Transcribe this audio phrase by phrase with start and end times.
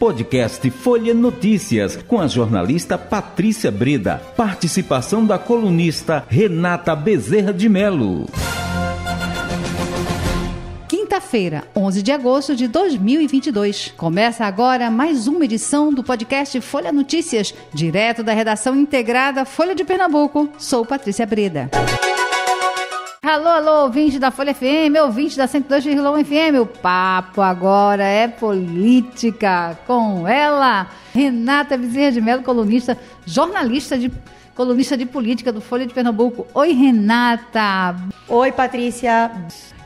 [0.00, 4.16] Podcast Folha Notícias, com a jornalista Patrícia Breda.
[4.34, 8.26] Participação da colunista Renata Bezerra de Melo.
[10.88, 13.92] Quinta-feira, 11 de agosto de 2022.
[13.94, 19.84] Começa agora mais uma edição do podcast Folha Notícias, direto da redação integrada Folha de
[19.84, 20.48] Pernambuco.
[20.56, 21.68] Sou Patrícia Breda.
[23.30, 26.60] Alô, alô, ouvinte da Folha FM, ouvinte da 102,1 FM.
[26.60, 34.10] O papo agora é política com ela, Renata Bezerra de Mello, colunista, jornalista de
[34.52, 36.44] colunista de política do Folha de Pernambuco.
[36.52, 37.94] Oi, Renata.
[38.28, 39.30] Oi, Patrícia.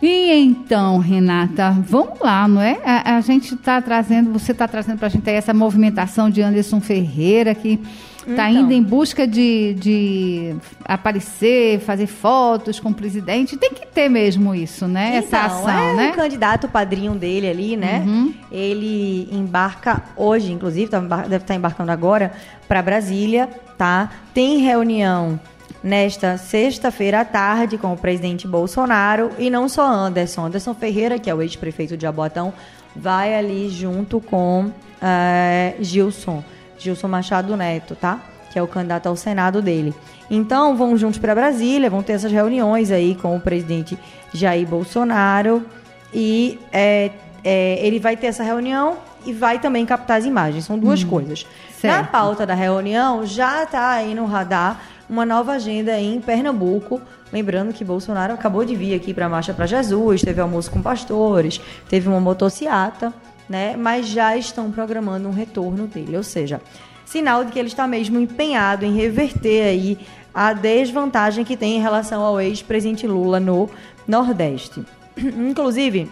[0.01, 2.81] E então, Renata, vamos lá, não é?
[2.83, 6.81] A, a gente está trazendo, você está trazendo para a gente essa movimentação de Anderson
[6.81, 7.79] Ferreira que
[8.27, 8.63] está Então.
[8.63, 13.57] indo em busca de, de aparecer, fazer fotos com o presidente.
[13.57, 15.17] Tem que ter mesmo isso, né?
[15.17, 16.11] Essa Então, ação, é né?
[16.11, 18.03] o candidato padrinho dele ali, né?
[18.07, 18.35] Uhum.
[18.51, 22.33] Ele embarca hoje, inclusive, tá deve estar embarcando agora,
[22.69, 24.11] para Brasília, tá?
[24.33, 25.39] Tem reunião
[25.83, 30.47] nesta sexta-feira à tarde com o presidente Bolsonaro e não só Anderson.
[30.47, 32.55] Anderson Ferreira, que é o ex-prefeito de Abotão,
[32.97, 34.71] vai ali junto com
[35.03, 36.43] eh, Gilson.
[36.85, 38.21] Gilson Machado Neto, tá?
[38.53, 39.95] Que é o candidato ao Senado dele.
[40.31, 43.99] Então, vão juntos para Brasília, vão ter essas reuniões aí com o presidente
[44.33, 45.65] Jair Bolsonaro
[46.13, 47.11] e é,
[47.43, 50.65] é, ele vai ter essa reunião e vai também captar as imagens.
[50.65, 51.47] São duas coisas.
[51.83, 52.11] Na certo.
[52.11, 57.01] pauta da reunião, já está aí no radar uma nova agenda em Pernambuco.
[57.33, 60.81] Lembrando que Bolsonaro acabou de vir aqui para a Marcha para Jesus, teve almoço com
[60.81, 63.13] pastores, teve uma motociata,
[63.49, 63.77] né?
[63.77, 66.17] Mas já estão programando um retorno dele.
[66.17, 66.61] Ou seja,
[67.05, 69.99] sinal de que ele está mesmo empenhado em reverter aí
[70.35, 73.71] a desvantagem que tem em relação ao ex-presidente Lula no
[74.07, 74.85] Nordeste.
[75.17, 76.11] Inclusive,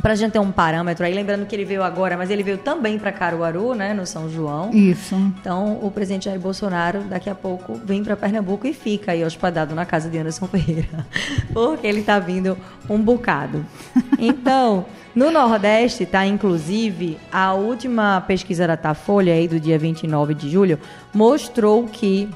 [0.00, 2.56] para a gente ter um parâmetro aí, lembrando que ele veio agora, mas ele veio
[2.56, 4.70] também para Caruaru, né, no São João.
[4.72, 5.14] Isso.
[5.14, 9.74] Então, o presidente Jair Bolsonaro, daqui a pouco, vem para Pernambuco e fica aí hospedado
[9.74, 11.06] na casa de Anderson Ferreira.
[11.52, 12.56] Porque ele está vindo
[12.88, 13.64] um bocado.
[14.24, 20.48] Então, no Nordeste, tá, inclusive, a última pesquisa da Datafolha aí do dia 29 de
[20.48, 20.78] julho
[21.12, 22.28] mostrou que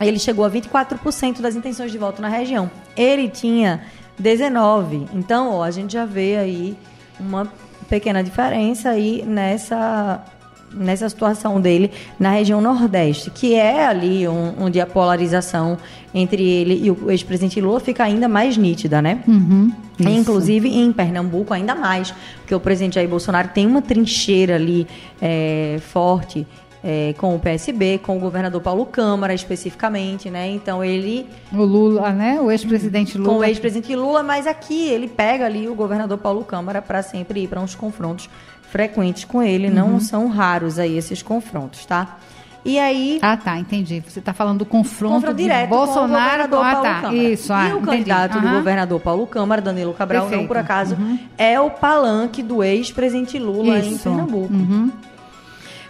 [0.00, 2.70] ele chegou a 24% das intenções de voto na região.
[2.96, 3.82] Ele tinha
[4.18, 5.08] 19.
[5.12, 6.76] Então, ó, a gente já vê aí
[7.18, 7.50] uma
[7.88, 10.24] pequena diferença aí nessa
[10.72, 15.78] nessa situação dele na região Nordeste, que é ali um- onde a polarização
[16.14, 19.22] entre ele e o ex-presidente Lula fica ainda mais nítida, né?
[19.26, 19.70] Uhum.
[19.98, 24.86] Inclusive em Pernambuco ainda mais, porque o presidente Jair Bolsonaro tem uma trincheira ali
[25.20, 26.46] é, forte
[26.84, 30.48] é, com o PSB, com o governador Paulo Câmara especificamente, né?
[30.48, 32.40] Então ele O Lula, né?
[32.40, 33.30] O ex-presidente Lula.
[33.30, 37.40] com o ex-presidente Lula, mas aqui ele pega ali o governador Paulo Câmara para sempre
[37.42, 38.30] ir para uns confrontos
[38.70, 39.74] frequentes com ele, Uhum.
[39.74, 42.16] não são raros aí esses confrontos, tá?
[42.64, 44.02] E aí Ah, tá, entendi.
[44.06, 46.94] Você está falando do confronto, confronto de direto Bolsonaro com o governador ah, Paulo tá.
[47.02, 47.14] Câmara.
[47.16, 47.86] Isso, ah, e o entendi.
[47.86, 50.48] candidato do governador Paulo Câmara, Danilo Cabral, não Perfeito.
[50.48, 51.18] por acaso, Uhum.
[51.38, 54.02] é o palanque do ex-presidente Lula em Isso.
[54.02, 54.52] Pernambuco.
[54.52, 54.90] Uhum.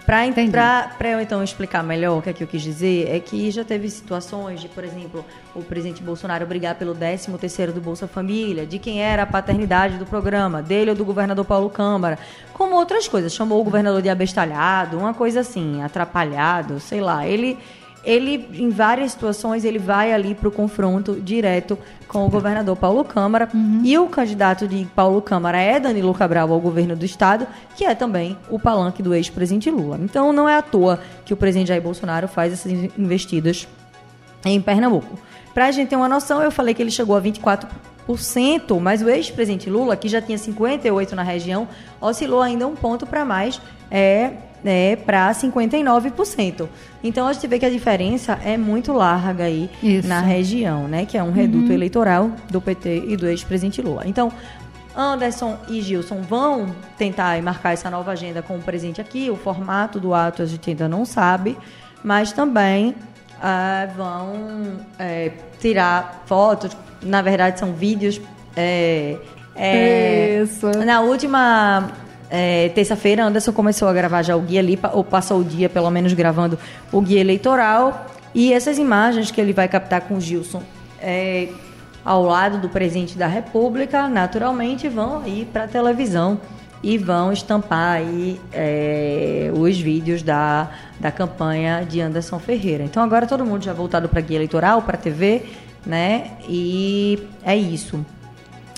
[0.09, 3.63] Para eu então explicar melhor o que é que eu quis dizer, é que já
[3.63, 5.23] teve situações de, por exemplo,
[5.55, 10.07] o presidente Bolsonaro brigar pelo 13º do Bolsa Família, de quem era a paternidade do
[10.07, 12.19] programa, dele ou do governador Paulo Câmara,
[12.55, 13.35] como outras coisas.
[13.35, 17.27] Chamou o governador de abestalhado, uma coisa assim, atrapalhado, sei lá.
[17.27, 17.59] Ele
[18.05, 23.05] ele em várias situações ele vai ali para o confronto direto com o governador Paulo
[23.05, 23.49] Câmara
[23.85, 27.95] e o candidato de Paulo Câmara é Danilo Cabral ao governo do estado, que é
[27.95, 29.99] também o palanque do ex-presidente Lula.
[30.01, 33.69] Então não é à toa que o presidente Jair Bolsonaro faz essas investidas
[34.45, 35.19] em Pernambuco.
[35.53, 39.09] Para a gente ter uma noção, eu falei que ele chegou a 24%, mas o
[39.09, 41.69] ex-presidente Lula, que já tinha 58% na região,
[42.01, 43.61] oscilou ainda um ponto para mais,
[43.91, 44.33] é,
[44.65, 46.69] é para 59%.
[47.03, 50.09] Então a gente vê que a diferença é muito larga aí Isso.
[50.09, 51.07] na região, né?
[51.07, 54.03] Que é um reduto eleitoral do PT e do ex-presidente Lula.
[54.07, 54.33] Então,
[54.97, 59.31] Anderson e Gilson vão tentar marcar essa nova agenda com o presidente aqui.
[59.31, 61.56] O formato do ato a gente ainda não sabe,
[62.03, 62.97] mas também
[63.41, 65.31] ah, vão é,
[65.61, 66.77] tirar fotos.
[67.00, 68.21] Na verdade, são vídeos.
[68.56, 69.17] é,
[69.55, 70.67] é, Isso.
[70.85, 71.93] Na última
[72.31, 75.91] é, terça-feira, Anderson começou a gravar já o guia ali, ou passou o dia pelo
[75.91, 76.59] menos gravando
[76.93, 78.07] o guia eleitoral.
[78.35, 80.63] E essas imagens que ele vai captar com o Gilson
[81.01, 81.49] é,
[82.05, 86.41] ao lado do presidente da República, naturalmente vão aí para a televisão
[86.83, 90.71] e vão estampar aí é, os vídeos da,
[91.01, 92.85] da campanha de Anderson Ferreira.
[92.85, 95.43] Então agora todo mundo já voltado para guia eleitoral, para TV,
[95.85, 96.33] né?
[96.49, 98.05] E é isso.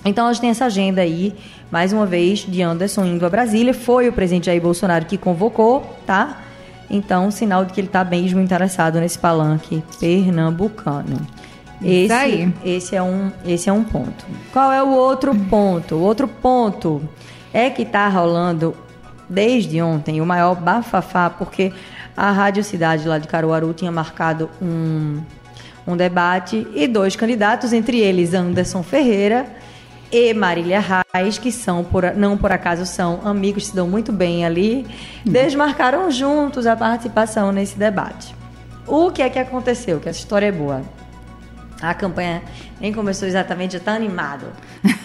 [0.05, 1.35] Então a gente tem essa agenda aí,
[1.71, 3.75] mais uma vez, de Anderson indo a Brasília.
[3.75, 6.43] Foi o presidente Jair Bolsonaro que convocou, tá?
[6.89, 11.19] Então, sinal de que ele está mesmo interessado nesse palanque pernambucano.
[11.83, 12.53] Esse, aí.
[12.65, 14.27] esse, é um, esse é um ponto.
[14.53, 15.95] Qual é o outro ponto?
[15.95, 17.01] O outro ponto
[17.53, 18.75] é que está rolando
[19.29, 21.73] desde ontem o maior bafafá, porque
[22.17, 25.21] a Rádio Cidade lá de Caruaru tinha marcado um,
[25.87, 29.60] um debate e dois candidatos, entre eles Anderson Ferreira
[30.13, 30.83] e Marília
[31.15, 34.87] Reis, que são por, não por acaso são amigos, se dão muito bem ali,
[35.25, 38.35] desmarcaram juntos a participação nesse debate.
[38.87, 40.01] O que é que aconteceu?
[40.01, 40.83] Que essa história é boa.
[41.81, 42.43] A campanha
[42.81, 44.47] nem começou exatamente, já está animado.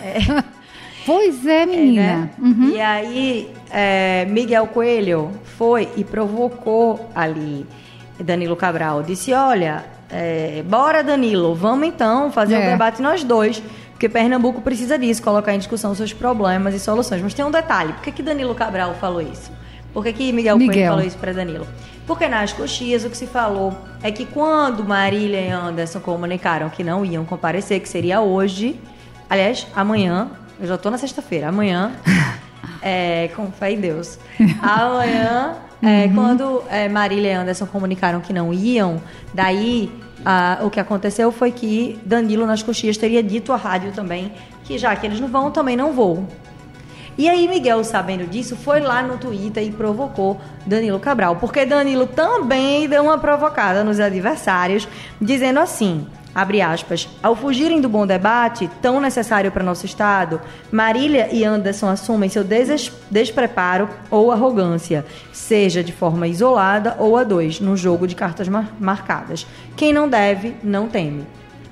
[0.02, 0.19] É,
[1.06, 2.01] Pois é, é, menina.
[2.01, 2.30] né?
[2.40, 2.69] Uhum.
[2.69, 7.63] E aí, é, Miguel Coelho foi e provocou ali
[8.19, 9.04] Danilo Cabral.
[9.04, 12.72] Disse: Olha, é, bora, Danilo, vamos então fazer o É.
[12.72, 13.62] debate nós dois.
[14.06, 17.24] Porque Pernambuco precisa disso, colocar em discussão seus problemas e soluções.
[17.24, 19.52] Mas tem um detalhe: por que, que Danilo Cabral falou isso?
[19.92, 20.92] Por que, que Miguel, Miguel.
[20.92, 21.66] falou isso para Danilo?
[22.06, 26.84] Porque nas coxias o que se falou é que quando Marília e Anderson comunicaram que
[26.84, 28.80] não iam comparecer, que seria hoje,
[29.28, 30.30] aliás, amanhã,
[30.60, 31.94] eu já tô na sexta-feira, amanhã,
[32.84, 34.19] é, com fé em Deus,
[34.62, 39.01] amanhã, é, quando é, Marília e Anderson comunicaram que não iam,
[39.34, 39.92] daí
[40.25, 44.31] ah, o que aconteceu foi que Danilo nas coxias teria dito à rádio também
[44.63, 46.27] que já que eles não vão, também não vou.
[47.18, 52.07] E aí Miguel, sabendo disso, foi lá no Twitter e provocou Danilo Cabral, porque Danilo
[52.07, 54.86] também deu uma provocada nos adversários,
[55.22, 56.06] dizendo assim,
[56.36, 61.88] abre aspas, ao fugirem do bom debate, tão necessário para nosso Estado, Marília e Anderson
[61.88, 68.06] assumem seu deses- despreparo ou arrogância, seja de forma isolada ou a dois, no jogo
[68.06, 69.48] de cartas mar- marcadas.
[69.78, 71.26] Quem não deve, não teme.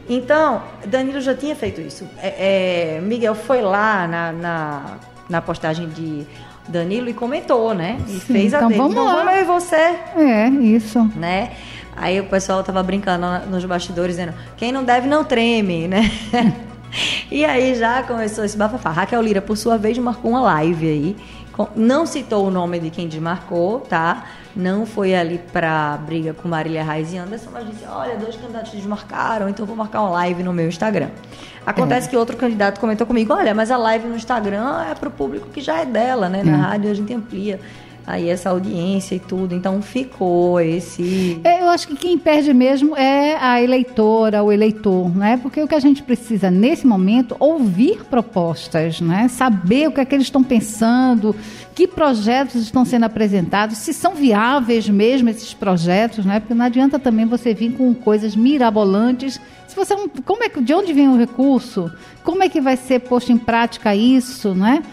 [0.10, 2.08] Então, Danilo já tinha feito isso.
[2.22, 4.82] É, é, Miguel foi lá na, na,
[5.30, 6.26] na postagem de
[6.68, 7.98] Danilo e comentou, né?
[8.08, 8.80] E Sim, fez a então dele.
[8.80, 9.16] vamos então, lá.
[9.16, 11.10] vamos eu e você, É, isso.
[11.16, 11.52] né?
[11.96, 16.12] Aí o pessoal tava brincando nos bastidores, dizendo, quem não deve não treme, né?
[17.32, 18.92] e aí já começou esse bafafá.
[18.92, 21.16] Raquel Lira, por sua vez, marcou uma live aí.
[21.76, 24.26] Não citou o nome de quem desmarcou, tá?
[24.56, 28.72] Não foi ali pra briga com Marília Reis e Anderson, mas disse, olha, dois candidatos
[28.72, 31.10] desmarcaram, então vou marcar uma live no meu Instagram.
[31.66, 35.48] Acontece que outro candidato comentou comigo, olha, mas a live no Instagram é pro público
[35.50, 36.44] que já é dela, né?
[36.44, 37.60] Na rádio a gente amplia
[38.06, 39.56] aí essa audiência e tudo.
[39.56, 41.40] Então ficou esse.
[41.44, 45.38] É, Eu acho que quem perde mesmo é a eleitora, o eleitor, né?
[45.42, 49.28] Porque o que a gente precisa nesse momento ouvir propostas, né?
[49.28, 51.36] Saber o que é que eles estão pensando,
[51.74, 56.40] que projetos estão sendo apresentados, se são viáveis mesmo esses projetos, né?
[56.40, 59.40] Porque não adianta também você vir com coisas mirabolantes.
[59.68, 59.96] Se você
[60.26, 61.92] como é que de onde vem o recurso?
[62.24, 64.84] Como é que vai ser posto em prática isso, né?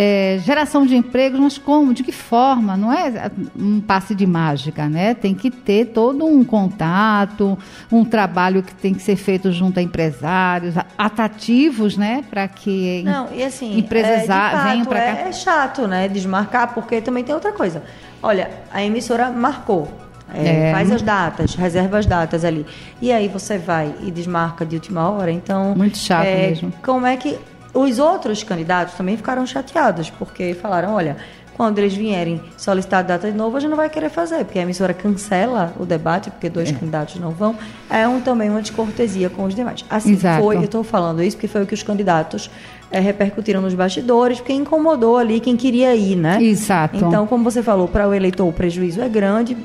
[0.00, 1.92] É, geração de empregos, mas como?
[1.92, 2.76] De que forma?
[2.76, 3.28] Não é
[3.58, 5.12] um passe de mágica, né?
[5.14, 7.58] Tem que ter todo um contato,
[7.90, 12.24] um trabalho que tem que ser feito junto a empresários, a- atrativos, né?
[12.30, 15.20] Para que Não, e assim, empresas é, venham pra cá.
[15.28, 17.82] É chato, né, desmarcar, porque também tem outra coisa.
[18.22, 19.88] Olha, a emissora marcou.
[20.32, 20.72] é, É.
[20.72, 22.64] Faz as datas, reserva as datas ali.
[23.00, 25.30] E aí você vai e desmarca de última hora.
[25.32, 25.74] Então.
[25.74, 26.72] Muito chato é, mesmo.
[26.84, 27.36] Como é que.
[27.74, 31.16] Os outros candidatos também ficaram chateados, porque falaram: olha,
[31.58, 34.62] quando eles vierem solicitar data de novo, a gente não vai querer fazer, porque a
[34.62, 37.56] emissora cancela o debate, porque dois candidatos não vão.
[37.90, 39.84] É um, também uma descortesia com os demais.
[39.90, 40.44] Assim Exato.
[40.44, 42.48] foi, eu estou falando isso porque foi o que os candidatos
[42.92, 46.40] eh, repercutiram nos bastidores, porque incomodou ali quem queria ir, né?
[46.40, 46.96] Exato.
[46.96, 49.56] Então, como você falou, para o eleitor o prejuízo é grande,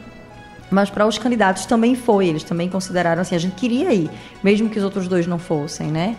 [0.71, 2.25] mas para os candidatos também foi.
[2.25, 4.09] Eles também consideraram assim, a gente queria ir,
[4.43, 6.15] mesmo que os outros dois não fossem, né?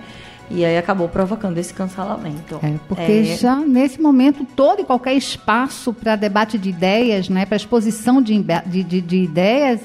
[0.50, 2.58] E aí acabou provocando esse cancelamento.
[2.62, 7.46] É, porque É, já nesse momento todo e qualquer espaço para debate de ideias, né,
[7.46, 9.80] para exposição de, de, de- de ideias,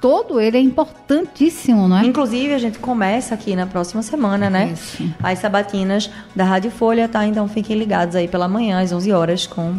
[0.00, 2.04] todo ele é importantíssimo, não é?
[2.04, 4.70] Inclusive, a gente começa aqui na próxima semana, né?
[4.74, 5.02] Isso.
[5.22, 7.26] As sabatinas da Rádio Folha, tá?
[7.26, 9.74] Então fiquem ligados aí pela manhã, às 11 horas, com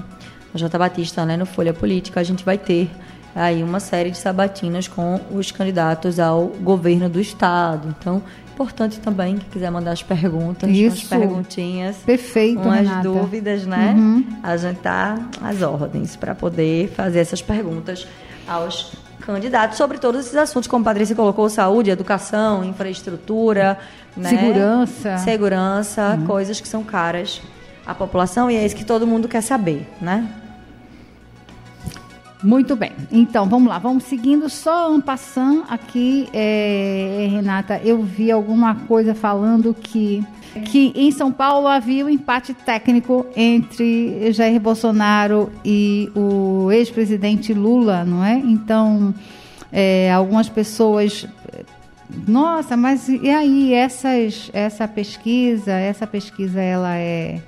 [0.53, 1.37] a Jota Batista, né?
[1.37, 2.19] No Folha Política.
[2.19, 2.89] A gente vai ter
[3.35, 7.93] aí uma série de sabatinas com os candidatos ao governo do Estado.
[7.99, 8.23] Então,
[8.53, 11.03] importante também, quem quiser mandar as perguntas, Isso.
[11.03, 11.97] as perguntinhas.
[11.97, 13.01] Perfeito, umas Renata.
[13.03, 13.93] dúvidas, né?
[13.95, 14.25] Uhum.
[14.41, 18.07] A gente tá às ordens para poder fazer essas perguntas
[18.47, 23.77] aos candidatos sobre todos esses assuntos, como a Patrícia colocou, saúde, educação, infraestrutura,
[24.15, 24.29] né?
[24.29, 25.17] Segurança.
[25.17, 27.41] segurança, coisas que são caras
[27.85, 30.27] à população e é isso que todo mundo quer saber, né?
[32.43, 32.91] Muito bem.
[33.11, 33.79] Então, vamos lá.
[33.79, 37.81] Vamos seguindo só um passando aqui, é, Renata.
[37.83, 40.23] Eu vi alguma coisa falando que
[40.63, 48.05] que em São Paulo havia um empate técnico entre Jair Bolsonaro e o ex-presidente Lula,
[48.05, 48.35] não é?
[48.35, 49.13] Então,
[49.69, 51.27] é, algumas pessoas
[52.27, 57.41] nossa, mas e aí essas, essa pesquisa, essa pesquisa ela é,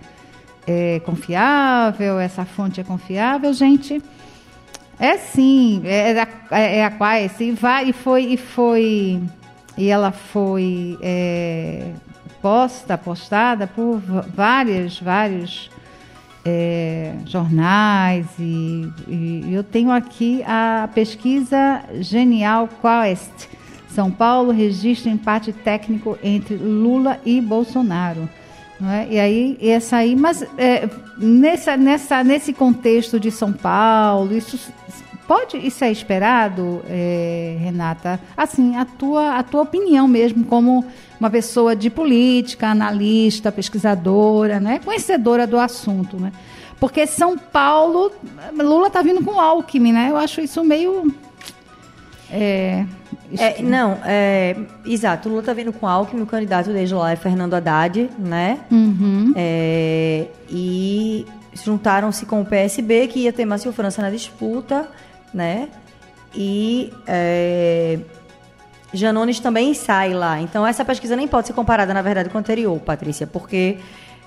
[0.66, 2.20] é confiável?
[2.20, 4.02] Essa fonte é confiável, gente?
[5.00, 6.12] É sim, é,
[6.52, 7.54] é, é a Quais e
[7.86, 9.22] e foi e foi
[9.78, 11.92] e ela foi é,
[12.42, 14.00] posta, postada por
[14.34, 15.70] várias, vários
[16.44, 23.50] é, jornais e, e, eu tenho aqui a pesquisa Genial Quest.
[23.90, 28.28] São Paulo registra empate técnico entre Lula e Bolsonaro.
[28.80, 29.08] É?
[29.14, 34.72] E aí, essa aí, mas é, nessa, nessa, nesse contexto de São Paulo, isso
[35.28, 38.20] pode isso é esperado, é, Renata?
[38.36, 40.86] Assim, a tua, a tua opinião mesmo, como
[41.20, 44.80] uma pessoa de política, analista, pesquisadora, né?
[44.84, 46.18] conhecedora do assunto.
[46.18, 46.32] Né?
[46.80, 48.12] Porque São Paulo,
[48.56, 50.08] Lula está vindo com Alckmin, né?
[50.12, 51.14] Eu acho isso meio.
[52.32, 52.86] É,
[53.38, 54.56] é, não, é,
[54.86, 55.28] exato.
[55.28, 58.60] O Lula está vindo com Alckmin, o candidato desde lá é Fernando Haddad, né?
[58.72, 59.34] Uhum.
[59.36, 64.88] É, e juntaram-se com o PSB, que ia ter Márcio França na disputa,
[65.34, 65.68] né?
[66.34, 68.00] E é,
[68.94, 70.40] Janones também sai lá.
[70.40, 73.78] Então, essa pesquisa nem pode ser comparada, na verdade, com a anterior, Patrícia, porque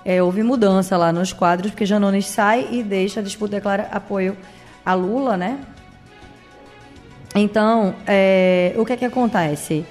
[0.04, 4.36] é, houve mudança lá nos quadros, porque Janones sai e deixa a disputa declara apoio
[4.84, 5.58] a Lula, né?
[7.34, 9.84] Então, é, o que é que acontece?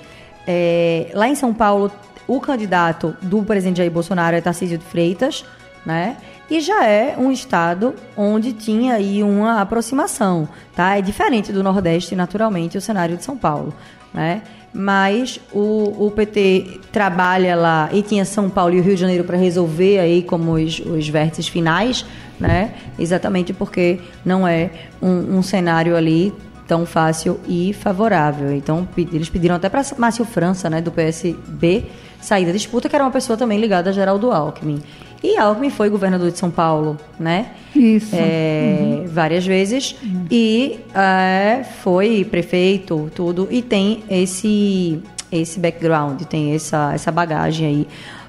[0.45, 1.91] É, lá em São Paulo,
[2.27, 5.45] o candidato do presidente Jair Bolsonaro é Tarcísio de Freitas,
[5.85, 6.17] né?
[6.49, 10.97] E já é um estado onde tinha aí uma aproximação, tá?
[10.97, 13.73] É diferente do Nordeste, naturalmente, o cenário de São Paulo,
[14.13, 14.41] né?
[14.73, 19.23] Mas o, o PT trabalha lá e tinha São Paulo e o Rio de Janeiro
[19.23, 22.05] para resolver aí como os, os vértices finais,
[22.39, 22.73] né?
[22.97, 24.69] Exatamente porque não é
[25.01, 26.33] um, um cenário ali
[26.69, 28.53] tão fácil e favorável.
[28.53, 31.85] Então, eles pediram até para Márcio França, né, do PSB,
[32.21, 34.79] sair da disputa, que era uma pessoa também ligada a Geraldo Alckmin.
[35.23, 37.47] E Alckmin foi governador de São Paulo, né?
[37.75, 38.15] Isso.
[38.15, 39.07] É, uhum.
[39.07, 39.95] Várias vezes.
[40.01, 40.27] Uhum.
[40.29, 43.47] E é, foi prefeito, tudo.
[43.49, 47.87] E tem esse, esse background, tem essa, essa bagagem aí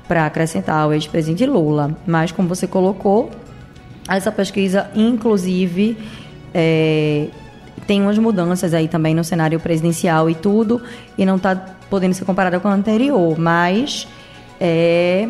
[0.08, 1.94] para acrescentar ao ex-presidente Lula.
[2.06, 3.30] Mas, como você colocou,
[4.08, 5.96] essa pesquisa, inclusive,
[6.54, 7.28] é,
[7.86, 10.80] tem umas mudanças aí também no cenário presidencial e tudo,
[11.16, 11.56] e não está
[11.88, 14.06] podendo ser comparada com a anterior, mas
[14.60, 15.28] é,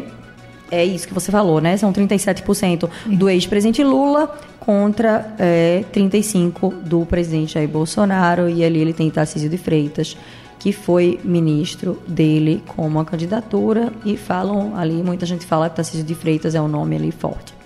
[0.71, 1.77] é isso que você falou, né?
[1.77, 8.93] São 37% do ex-presidente Lula contra é, 35% do presidente Jair Bolsonaro, e ali ele
[8.93, 10.17] tem Tarcísio de Freitas,
[10.59, 16.05] que foi ministro dele com uma candidatura, e falam ali, muita gente fala que Tarcísio
[16.05, 17.60] de Freitas é um nome ali forte.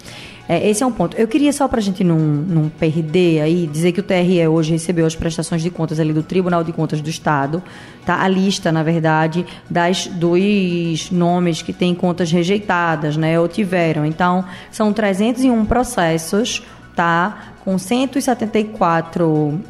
[0.49, 1.17] É, esse é um ponto.
[1.17, 4.73] Eu queria só para a gente não, não perder aí, dizer que o TRE hoje
[4.73, 7.63] recebeu as prestações de contas ali do Tribunal de Contas do Estado,
[8.05, 8.23] tá?
[8.23, 14.05] A lista, na verdade, das dos nomes que têm contas rejeitadas, né, ou tiveram.
[14.05, 16.63] Então, são 301 processos,
[16.95, 17.55] tá?
[17.65, 19.61] Com 174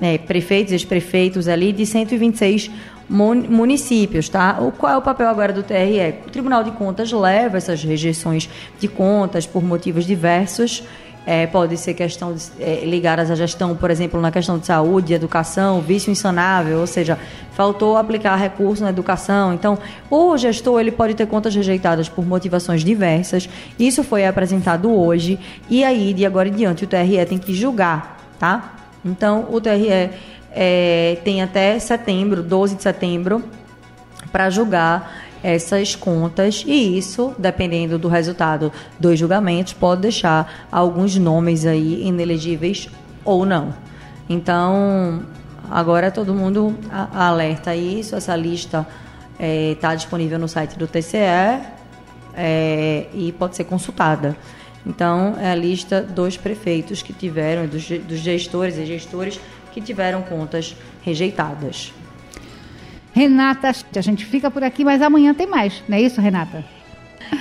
[0.00, 2.70] é, prefeitos e ex-prefeitos ali de 126
[3.08, 4.58] municípios, tá?
[4.60, 6.14] O, qual é o papel agora do TRE?
[6.26, 10.82] O Tribunal de Contas leva essas rejeições de contas por motivos diversos.
[11.24, 15.14] É, pode ser questão de, é, ligadas à gestão, por exemplo, na questão de saúde,
[15.14, 17.16] educação, vício insanável, ou seja,
[17.52, 19.54] faltou aplicar recurso na educação.
[19.54, 19.78] Então,
[20.10, 23.48] o gestor ele pode ter contas rejeitadas por motivações diversas.
[23.78, 25.38] Isso foi apresentado hoje
[25.70, 28.74] e aí, de agora em diante, o TRE tem que julgar, tá?
[29.04, 30.10] Então, o TRE
[30.54, 33.42] é, tem até setembro, 12 de setembro,
[34.30, 41.66] para julgar essas contas e isso, dependendo do resultado dos julgamentos, pode deixar alguns nomes
[41.66, 42.88] aí inelegíveis
[43.24, 43.74] ou não.
[44.28, 45.22] Então,
[45.70, 46.76] agora todo mundo
[47.12, 48.86] alerta isso, essa lista
[49.38, 51.60] está é, disponível no site do TCE
[52.34, 54.36] é, e pode ser consultada.
[54.86, 59.40] Então, é a lista dos prefeitos que tiveram, dos, dos gestores e gestores
[59.72, 61.92] que tiveram contas rejeitadas.
[63.12, 66.64] Renata, a gente fica por aqui, mas amanhã tem mais, não é isso, Renata?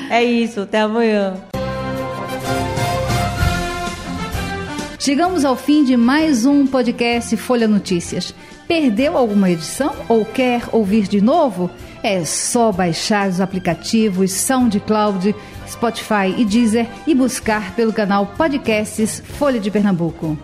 [0.09, 1.35] É isso, até amanhã.
[4.99, 8.35] Chegamos ao fim de mais um podcast Folha Notícias.
[8.67, 11.71] Perdeu alguma edição ou quer ouvir de novo?
[12.03, 15.35] É só baixar os aplicativos SoundCloud,
[15.67, 20.37] Spotify e Deezer e buscar pelo canal Podcasts Folha de Pernambuco.